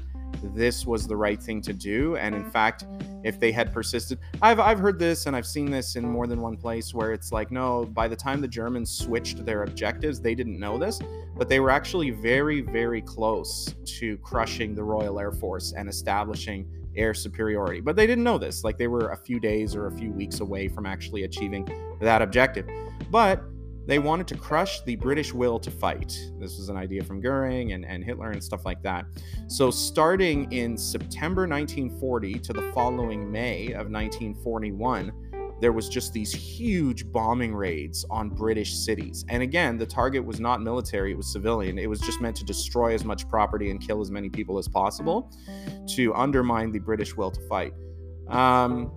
this 0.54 0.86
was 0.86 1.06
the 1.06 1.16
right 1.16 1.42
thing 1.42 1.60
to 1.62 1.72
do. 1.72 2.16
And 2.16 2.34
in 2.34 2.42
mm-hmm. 2.42 2.50
fact, 2.50 2.84
if 3.22 3.40
they 3.40 3.52
had 3.52 3.72
persisted, 3.72 4.18
I've, 4.42 4.60
I've 4.60 4.78
heard 4.78 4.98
this 4.98 5.26
and 5.26 5.34
I've 5.34 5.46
seen 5.46 5.70
this 5.70 5.96
in 5.96 6.06
more 6.06 6.26
than 6.26 6.40
one 6.40 6.56
place 6.56 6.92
where 6.92 7.12
it's 7.12 7.32
like, 7.32 7.50
no, 7.50 7.86
by 7.86 8.08
the 8.08 8.16
time 8.16 8.40
the 8.40 8.48
Germans 8.48 8.90
switched 8.90 9.44
their 9.44 9.62
objectives, 9.62 10.20
they 10.20 10.34
didn't 10.34 10.58
know 10.58 10.78
this, 10.78 11.00
but 11.36 11.48
they 11.48 11.60
were 11.60 11.70
actually 11.70 12.10
very, 12.10 12.60
very 12.60 13.00
close 13.00 13.74
to 13.98 14.16
crushing 14.18 14.74
the 14.74 14.82
Royal 14.82 15.18
Air 15.18 15.32
Force 15.32 15.72
and 15.76 15.88
establishing 15.88 16.68
air 16.96 17.14
superiority. 17.14 17.80
But 17.80 17.96
they 17.96 18.06
didn't 18.06 18.24
know 18.24 18.38
this. 18.38 18.64
Like 18.64 18.78
they 18.78 18.88
were 18.88 19.10
a 19.10 19.16
few 19.16 19.40
days 19.40 19.74
or 19.74 19.86
a 19.86 19.92
few 19.92 20.10
weeks 20.12 20.40
away 20.40 20.68
from 20.68 20.86
actually 20.86 21.24
achieving 21.24 21.68
that 22.00 22.22
objective. 22.22 22.68
But 23.10 23.42
they 23.86 23.98
wanted 23.98 24.26
to 24.28 24.36
crush 24.36 24.80
the 24.82 24.96
British 24.96 25.32
will 25.32 25.58
to 25.58 25.70
fight. 25.70 26.18
This 26.38 26.58
was 26.58 26.68
an 26.68 26.76
idea 26.76 27.04
from 27.04 27.20
Goering 27.20 27.72
and, 27.72 27.84
and 27.84 28.04
Hitler 28.04 28.30
and 28.30 28.42
stuff 28.42 28.64
like 28.64 28.82
that. 28.82 29.06
So, 29.46 29.70
starting 29.70 30.50
in 30.52 30.76
September 30.76 31.42
1940 31.42 32.34
to 32.40 32.52
the 32.52 32.70
following 32.72 33.30
May 33.30 33.66
of 33.68 33.90
1941, 33.90 35.12
there 35.60 35.72
was 35.72 35.88
just 35.88 36.12
these 36.12 36.32
huge 36.32 37.10
bombing 37.10 37.54
raids 37.54 38.04
on 38.10 38.28
British 38.28 38.74
cities. 38.74 39.24
And 39.28 39.42
again, 39.42 39.78
the 39.78 39.86
target 39.86 40.24
was 40.24 40.40
not 40.40 40.60
military, 40.60 41.12
it 41.12 41.16
was 41.16 41.30
civilian. 41.30 41.78
It 41.78 41.88
was 41.88 42.00
just 42.00 42.20
meant 42.20 42.36
to 42.36 42.44
destroy 42.44 42.94
as 42.94 43.04
much 43.04 43.28
property 43.28 43.70
and 43.70 43.80
kill 43.80 44.00
as 44.00 44.10
many 44.10 44.28
people 44.28 44.58
as 44.58 44.68
possible 44.68 45.30
to 45.94 46.14
undermine 46.14 46.72
the 46.72 46.80
British 46.80 47.16
will 47.16 47.30
to 47.30 47.40
fight. 47.48 47.72
Um, 48.28 48.92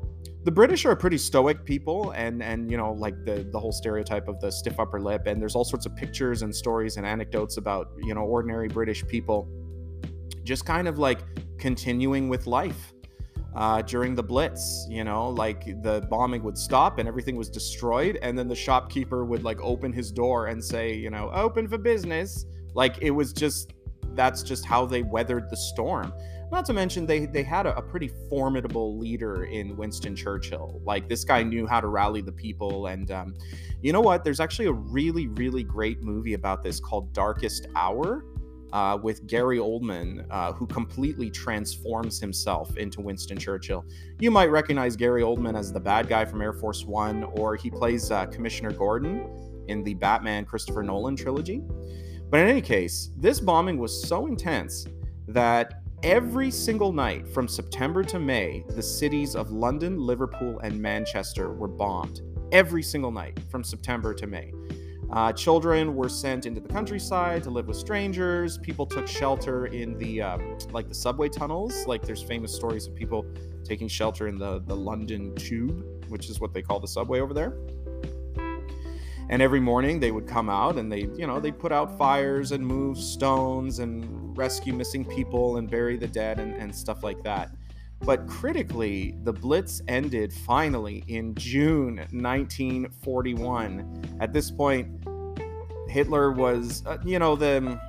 the 0.47 0.51
British 0.51 0.85
are 0.85 0.91
a 0.91 0.95
pretty 0.95 1.17
stoic 1.17 1.65
people, 1.65 2.11
and 2.11 2.41
and 2.41 2.71
you 2.71 2.77
know 2.77 2.93
like 2.93 3.25
the 3.25 3.45
the 3.51 3.59
whole 3.59 3.73
stereotype 3.73 4.29
of 4.29 4.39
the 4.39 4.49
stiff 4.49 4.79
upper 4.79 4.97
lip, 4.97 5.23
and 5.25 5.41
there's 5.41 5.55
all 5.55 5.65
sorts 5.65 5.85
of 5.85 5.93
pictures 5.93 6.41
and 6.41 6.55
stories 6.55 6.95
and 6.95 7.05
anecdotes 7.05 7.57
about 7.57 7.89
you 8.01 8.15
know 8.15 8.21
ordinary 8.21 8.69
British 8.69 9.05
people, 9.07 9.49
just 10.45 10.65
kind 10.65 10.87
of 10.87 10.97
like 10.97 11.19
continuing 11.57 12.29
with 12.29 12.47
life. 12.47 12.93
Uh, 13.57 13.81
during 13.81 14.15
the 14.15 14.23
Blitz, 14.23 14.87
you 14.89 15.03
know, 15.03 15.29
like 15.31 15.65
the 15.81 16.07
bombing 16.09 16.43
would 16.43 16.57
stop 16.57 16.99
and 16.99 17.09
everything 17.09 17.35
was 17.35 17.49
destroyed, 17.49 18.17
and 18.21 18.39
then 18.39 18.47
the 18.47 18.55
shopkeeper 18.55 19.25
would 19.25 19.43
like 19.43 19.59
open 19.59 19.91
his 19.91 20.13
door 20.13 20.47
and 20.47 20.63
say, 20.63 20.93
you 20.93 21.09
know, 21.09 21.29
open 21.33 21.67
for 21.67 21.77
business. 21.77 22.45
Like 22.73 22.99
it 23.01 23.11
was 23.11 23.33
just 23.33 23.73
that's 24.13 24.43
just 24.43 24.63
how 24.65 24.85
they 24.85 25.01
weathered 25.01 25.49
the 25.49 25.57
storm. 25.57 26.13
Not 26.51 26.65
to 26.65 26.73
mention, 26.73 27.05
they 27.05 27.25
they 27.25 27.43
had 27.43 27.65
a, 27.65 27.75
a, 27.77 27.81
pretty 27.81 28.09
formidable 28.29 28.97
leader 28.97 29.45
in 29.45 29.75
Winston 29.75 30.15
Churchill. 30.15 30.81
Like 30.85 31.09
this 31.09 31.25
guy 31.25 31.43
knew 31.43 31.67
how 31.67 31.81
to 31.81 31.87
rally 31.87 32.21
the 32.21 32.31
people, 32.31 32.87
and 32.87 33.11
um, 33.11 33.35
you 33.81 33.91
know 33.91 33.99
what? 33.99 34.23
There's 34.23 34.39
actually 34.39 34.67
a 34.67 34.73
really 34.73 35.27
really 35.27 35.63
great 35.63 36.01
movie 36.01 36.35
about 36.35 36.63
this 36.63 36.79
called 36.79 37.13
Darkest 37.13 37.67
Hour. 37.75 38.23
Uh, 38.73 38.97
with 39.01 39.25
Gary 39.27 39.59
Oldman, 39.59 40.27
uh, 40.29 40.51
who 40.51 40.67
completely 40.67 41.31
transforms 41.31 42.19
himself 42.19 42.75
into 42.75 42.99
Winston 42.99 43.37
Churchill. 43.37 43.85
You 44.19 44.29
might 44.29 44.47
recognize 44.47 44.97
Gary 44.97 45.21
Oldman 45.21 45.57
as 45.57 45.71
the 45.71 45.79
bad 45.79 46.09
guy 46.09 46.25
from 46.25 46.41
Air 46.41 46.51
Force 46.51 46.83
One, 46.83 47.23
or 47.23 47.55
he 47.55 47.71
plays 47.71 48.11
uh, 48.11 48.25
Commissioner 48.25 48.73
Gordon 48.73 49.25
in 49.69 49.85
the 49.85 49.93
Batman 49.93 50.43
Christopher 50.43 50.83
Nolan 50.83 51.15
trilogy. 51.15 51.63
But 52.29 52.41
in 52.41 52.49
any 52.49 52.61
case, 52.61 53.11
this 53.15 53.39
bombing 53.39 53.77
was 53.77 54.05
so 54.05 54.27
intense 54.27 54.85
that 55.29 55.81
Every 56.03 56.51
single 56.51 56.93
night 56.93 57.27
from 57.27 57.47
September 57.47 58.03
to 58.03 58.19
May, 58.19 58.63
the 58.69 58.83
cities 58.83 59.35
of 59.35 59.51
London, 59.51 59.99
Liverpool, 59.99 60.59
and 60.59 60.79
Manchester 60.79 61.51
were 61.51 61.67
bombed. 61.67 62.21
Every 62.51 62.83
single 62.83 63.09
night 63.09 63.39
from 63.49 63.63
September 63.63 64.13
to 64.13 64.27
May. 64.27 64.53
Uh, 65.11 65.33
children 65.33 65.95
were 65.95 66.07
sent 66.07 66.45
into 66.45 66.61
the 66.61 66.67
countryside 66.67 67.41
to 67.43 67.49
live 67.49 67.67
with 67.67 67.77
strangers. 67.77 68.59
People 68.59 68.85
took 68.85 69.07
shelter 69.07 69.65
in 69.67 69.97
the 69.97 70.21
um, 70.21 70.59
like 70.71 70.87
the 70.87 70.93
subway 70.93 71.29
tunnels. 71.29 71.87
Like 71.87 72.03
there's 72.03 72.21
famous 72.21 72.53
stories 72.53 72.85
of 72.85 72.93
people 72.93 73.25
taking 73.63 73.87
shelter 73.87 74.27
in 74.27 74.37
the 74.37 74.59
the 74.67 74.75
London 74.75 75.33
Tube, 75.33 75.83
which 76.09 76.29
is 76.29 76.39
what 76.39 76.53
they 76.53 76.61
call 76.61 76.79
the 76.79 76.87
subway 76.87 77.21
over 77.21 77.33
there. 77.33 77.57
And 79.29 79.41
every 79.41 79.59
morning 79.59 79.99
they 79.99 80.11
would 80.11 80.27
come 80.27 80.49
out 80.49 80.77
and 80.77 80.91
they, 80.91 81.01
you 81.17 81.25
know, 81.25 81.39
they'd 81.39 81.57
put 81.57 81.71
out 81.71 81.97
fires 81.97 82.51
and 82.51 82.65
move 82.65 82.97
stones 82.97 83.79
and 83.79 84.26
rescue 84.37 84.73
missing 84.73 85.03
people 85.03 85.57
and 85.57 85.69
bury 85.69 85.97
the 85.97 86.07
dead 86.07 86.39
and, 86.39 86.55
and 86.55 86.73
stuff 86.73 87.03
like 87.03 87.21
that. 87.23 87.51
But 88.01 88.27
critically, 88.27 89.15
the 89.23 89.33
Blitz 89.33 89.81
ended 89.87 90.31
finally 90.31 91.03
in 91.07 91.33
June 91.35 91.97
1941. 92.11 94.17
At 94.19 94.33
this 94.33 94.51
point, 94.51 94.87
Hitler 95.89 96.31
was, 96.31 96.85
uh, 96.85 96.97
you 97.03 97.17
know, 97.17 97.35
the 97.35 97.79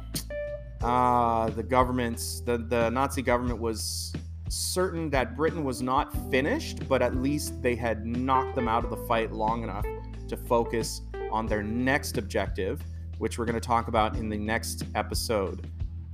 uh, 0.83 1.51
the 1.51 1.63
government, 1.63 2.19
the, 2.45 2.59
the 2.59 2.89
Nazi 2.91 3.21
government 3.21 3.61
was 3.61 4.13
certain 4.49 5.11
that 5.11 5.37
Britain 5.37 5.65
was 5.65 5.83
not 5.83 6.13
finished, 6.31 6.89
but 6.89 7.03
at 7.03 7.17
least 7.17 7.61
they 7.63 7.75
had 7.75 8.07
knocked 8.07 8.55
them 8.55 8.69
out 8.69 8.85
of 8.85 8.91
the 8.91 9.07
fight 9.09 9.33
long 9.33 9.65
enough 9.65 9.85
to 10.29 10.37
focus 10.37 11.03
on 11.31 11.47
their 11.47 11.63
next 11.63 12.17
objective, 12.17 12.81
which 13.19 13.39
we're 13.39 13.45
going 13.45 13.61
to 13.61 13.61
talk 13.61 13.89
about 13.89 14.17
in 14.17 14.29
the 14.29 14.39
next 14.39 14.85
episode. 14.95 15.67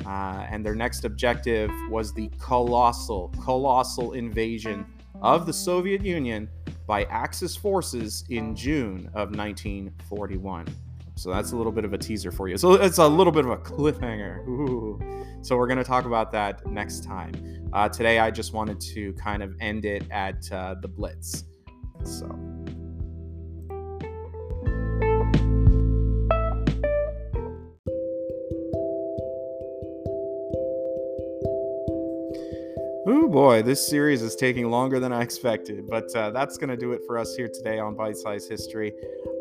Uh, 0.07 0.47
and 0.51 0.65
their 0.65 0.75
next 0.75 1.05
objective 1.05 1.71
was 1.91 2.13
the 2.13 2.31
colossal, 2.39 3.33
colossal 3.43 4.13
invasion 4.13 4.87
of 5.23 5.47
the 5.47 5.53
Soviet 5.53 6.05
Union 6.05 6.49
by 6.87 7.05
Axis 7.05 7.57
forces 7.57 8.25
in 8.29 8.55
June 8.55 9.09
of 9.15 9.35
1941. 9.35 10.67
So 11.17 11.31
that's 11.31 11.53
a 11.53 11.57
little 11.57 11.73
bit 11.73 11.85
of 11.85 11.93
a 11.93 11.99
teaser 11.99 12.33
for 12.33 12.49
you. 12.49 12.57
So 12.57 12.75
it's 12.75 12.99
a 12.99 13.07
little 13.07 13.33
bit 13.33 13.45
of 13.45 13.51
a 13.53 13.57
cliffhanger. 13.57 14.47
Ooh. 14.49 15.01
So 15.43 15.57
we're 15.57 15.69
going 15.69 15.79
to 15.79 15.85
talk 15.85 16.07
about 16.07 16.33
that 16.33 16.67
next 16.67 17.05
time. 17.05 17.33
Uh, 17.73 17.89
today, 17.89 18.19
I 18.19 18.31
just 18.31 18.53
wanted 18.53 18.81
to 18.81 19.13
kind 19.15 19.43
of 19.43 19.55
end 19.61 19.85
it 19.85 20.05
at 20.11 20.51
uh, 20.51 20.75
the 20.81 20.89
Blitz. 20.89 21.45
So. 22.05 22.54
Boy, 33.35 33.63
this 33.63 33.85
series 33.85 34.23
is 34.23 34.37
taking 34.37 34.71
longer 34.71 35.01
than 35.01 35.13
I 35.13 35.21
expected, 35.21 35.89
but 35.89 36.05
uh, 36.15 36.31
that's 36.31 36.57
going 36.57 36.71
to 36.71 36.77
do 36.77 36.93
it 36.93 37.01
for 37.05 37.19
us 37.19 37.35
here 37.35 37.49
today 37.49 37.81
on 37.81 37.97
Bite 37.97 38.17
Size 38.17 38.47
History. 38.47 38.93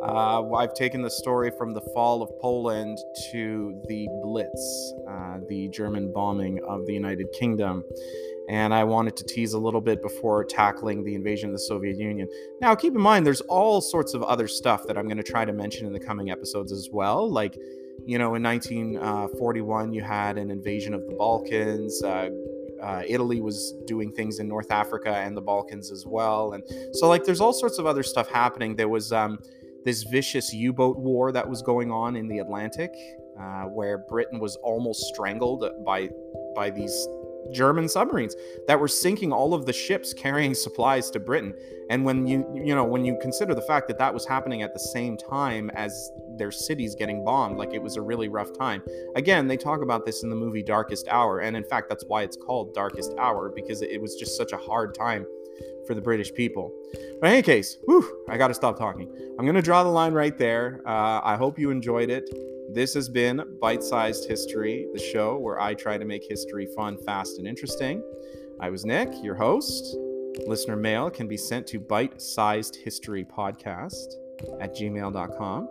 Uh, 0.02 0.52
I've 0.56 0.74
taken 0.74 1.04
the 1.04 1.12
story 1.12 1.52
from 1.60 1.76
the 1.76 1.82
fall 1.94 2.24
of 2.24 2.32
Poland 2.42 2.98
to 3.32 3.80
the 3.88 4.08
Blitz, 4.24 4.94
uh, 5.08 5.38
the 5.48 5.68
German 5.68 6.12
bombing 6.12 6.60
of 6.68 6.88
the 6.88 6.94
United 6.94 7.28
Kingdom. 7.34 7.84
And 8.50 8.74
I 8.74 8.84
wanted 8.84 9.16
to 9.18 9.26
tease 9.26 9.54
a 9.54 9.60
little 9.60 9.80
bit 9.80 10.02
before 10.02 10.44
tackling 10.44 11.04
the 11.04 11.14
invasion 11.14 11.50
of 11.50 11.54
the 11.54 11.60
Soviet 11.60 12.00
Union. 12.00 12.28
Now, 12.62 12.74
keep 12.74 12.96
in 12.96 13.02
mind, 13.02 13.28
there's 13.28 13.42
all 13.42 13.80
sorts 13.80 14.16
of 14.16 14.24
other 14.24 14.48
stuff 14.48 14.88
that 14.88 14.98
I'm 14.98 15.06
going 15.06 15.18
to 15.18 15.24
try 15.24 15.46
to 15.46 15.54
mention 15.54 15.86
in 15.86 15.94
the 15.94 16.00
coming 16.00 16.32
episodes 16.32 16.72
as 16.72 16.90
well. 16.92 17.30
Like, 17.30 17.56
you 18.08 18.18
know, 18.18 18.34
in 18.34 18.42
1941, 18.42 19.90
uh, 19.90 19.92
you 19.92 20.02
had 20.02 20.40
an 20.40 20.50
invasion 20.50 20.96
of 20.96 21.06
the 21.06 21.14
Balkans. 21.14 22.02
Uh, 22.02 22.30
uh, 22.84 23.04
Italy 23.08 23.42
was 23.42 23.74
doing 23.86 24.12
things 24.12 24.40
in 24.40 24.48
North 24.48 24.72
Africa 24.72 25.16
and 25.16 25.36
the 25.36 25.42
Balkans 25.42 25.92
as 25.92 26.06
well. 26.06 26.54
And 26.54 26.64
so, 26.94 27.08
like, 27.08 27.24
there's 27.24 27.42
all 27.42 27.54
sorts 27.54 27.78
of 27.80 27.86
other 27.86 28.04
stuff 28.04 28.30
happening. 28.30 28.76
There 28.76 28.90
was 28.90 29.12
um, 29.12 29.40
this 29.86 30.04
vicious 30.04 30.54
U 30.54 30.74
boat 30.74 30.98
war 30.98 31.32
that 31.32 31.48
was 31.48 31.62
going 31.62 31.92
on 31.92 32.16
in 32.16 32.28
the 32.28 32.40
Atlantic, 32.40 32.92
uh, 33.40 33.64
where 33.64 34.00
Britain 34.10 34.40
was 34.40 34.58
almost 34.58 35.06
strangled 35.06 35.66
by 35.86 36.10
by 36.56 36.70
these 36.70 37.08
German 37.52 37.88
submarines 37.90 38.36
that 38.68 38.80
were 38.80 38.88
sinking 38.88 39.32
all 39.32 39.54
of 39.54 39.66
the 39.66 39.74
ships 39.74 40.14
carrying 40.14 40.54
supplies 40.54 41.10
to 41.12 41.20
Britain. 41.20 41.54
And 41.90 42.06
when 42.06 42.26
you 42.28 42.48
you 42.54 42.74
know 42.74 42.84
when 42.84 43.04
you 43.04 43.18
consider 43.22 43.54
the 43.54 43.62
fact 43.62 43.88
that 43.88 43.98
that 43.98 44.14
was 44.14 44.26
happening 44.26 44.62
at 44.62 44.74
the 44.74 44.80
same 44.80 45.18
time 45.18 45.70
as 45.72 46.12
their 46.38 46.52
cities 46.52 46.96
getting 46.96 47.24
bombed, 47.24 47.58
like 47.58 47.74
it 47.74 47.82
was 47.82 47.98
a 47.98 48.02
really 48.02 48.30
rough 48.30 48.54
time. 48.58 48.82
Again, 49.16 49.48
they 49.48 49.58
talk 49.58 49.82
about 49.82 50.06
this 50.06 50.24
in 50.24 50.30
the 50.30 50.36
movie 50.36 50.64
Darkest 50.64 51.08
Hour, 51.08 51.40
and 51.40 51.56
in 51.56 51.64
fact, 51.64 51.90
that's 51.90 52.06
why 52.08 52.24
it's 52.24 52.38
called 52.38 52.74
Darkest 52.74 53.14
Hour 53.20 53.52
because 53.54 53.82
it 53.82 54.02
was 54.02 54.16
just 54.16 54.38
such 54.38 54.52
a 54.54 54.58
hard 54.58 54.96
time 54.96 55.26
for 55.86 55.94
the 55.94 56.02
British 56.02 56.34
people. 56.34 56.72
But 57.20 57.28
in 57.28 57.34
any 57.34 57.42
case, 57.42 57.78
whew, 57.86 58.26
I 58.30 58.38
got 58.38 58.48
to 58.48 58.54
stop 58.54 58.78
talking. 58.78 59.12
I'm 59.38 59.46
going 59.46 59.56
to 59.56 59.62
draw 59.62 59.84
the 59.84 59.90
line 59.90 60.14
right 60.14 60.38
there. 60.38 60.82
Uh, 60.86 61.22
I 61.24 61.36
hope 61.36 61.60
you 61.60 61.70
enjoyed 61.70 62.10
it. 62.10 62.30
This 62.74 62.96
has 62.96 63.08
been 63.08 63.40
Bite 63.62 63.84
Sized 63.84 64.28
History, 64.28 64.88
the 64.94 65.00
show 65.00 65.38
where 65.38 65.62
I 65.62 65.76
try 65.76 66.00
to 66.00 66.06
make 66.06 66.24
history 66.28 66.66
fun, 66.76 66.98
fast, 67.06 67.38
and 67.38 67.48
interesting. 67.48 68.04
I 68.60 68.72
was 68.72 68.84
Nick, 68.84 69.10
your 69.22 69.36
host. 69.36 69.96
Listener 70.48 70.76
mail 70.76 71.12
can 71.12 71.28
be 71.28 71.38
sent 71.38 71.68
to 71.68 71.80
bite 71.80 72.20
sized 72.20 72.76
history 72.78 73.26
podcast 73.26 74.16
at 74.60 74.76
gmail.com. 74.76 75.70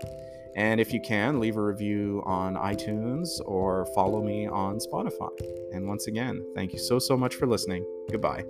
And 0.54 0.80
if 0.80 0.92
you 0.92 1.00
can, 1.00 1.40
leave 1.40 1.56
a 1.56 1.62
review 1.62 2.22
on 2.24 2.54
iTunes 2.54 3.30
or 3.46 3.84
follow 3.96 4.22
me 4.22 4.46
on 4.46 4.78
Spotify. 4.78 5.30
And 5.72 5.88
once 5.88 6.06
again, 6.06 6.46
thank 6.54 6.72
you 6.72 6.78
so, 6.78 7.00
so 7.00 7.16
much 7.16 7.34
for 7.34 7.48
listening. 7.48 7.84
Goodbye. 8.12 8.44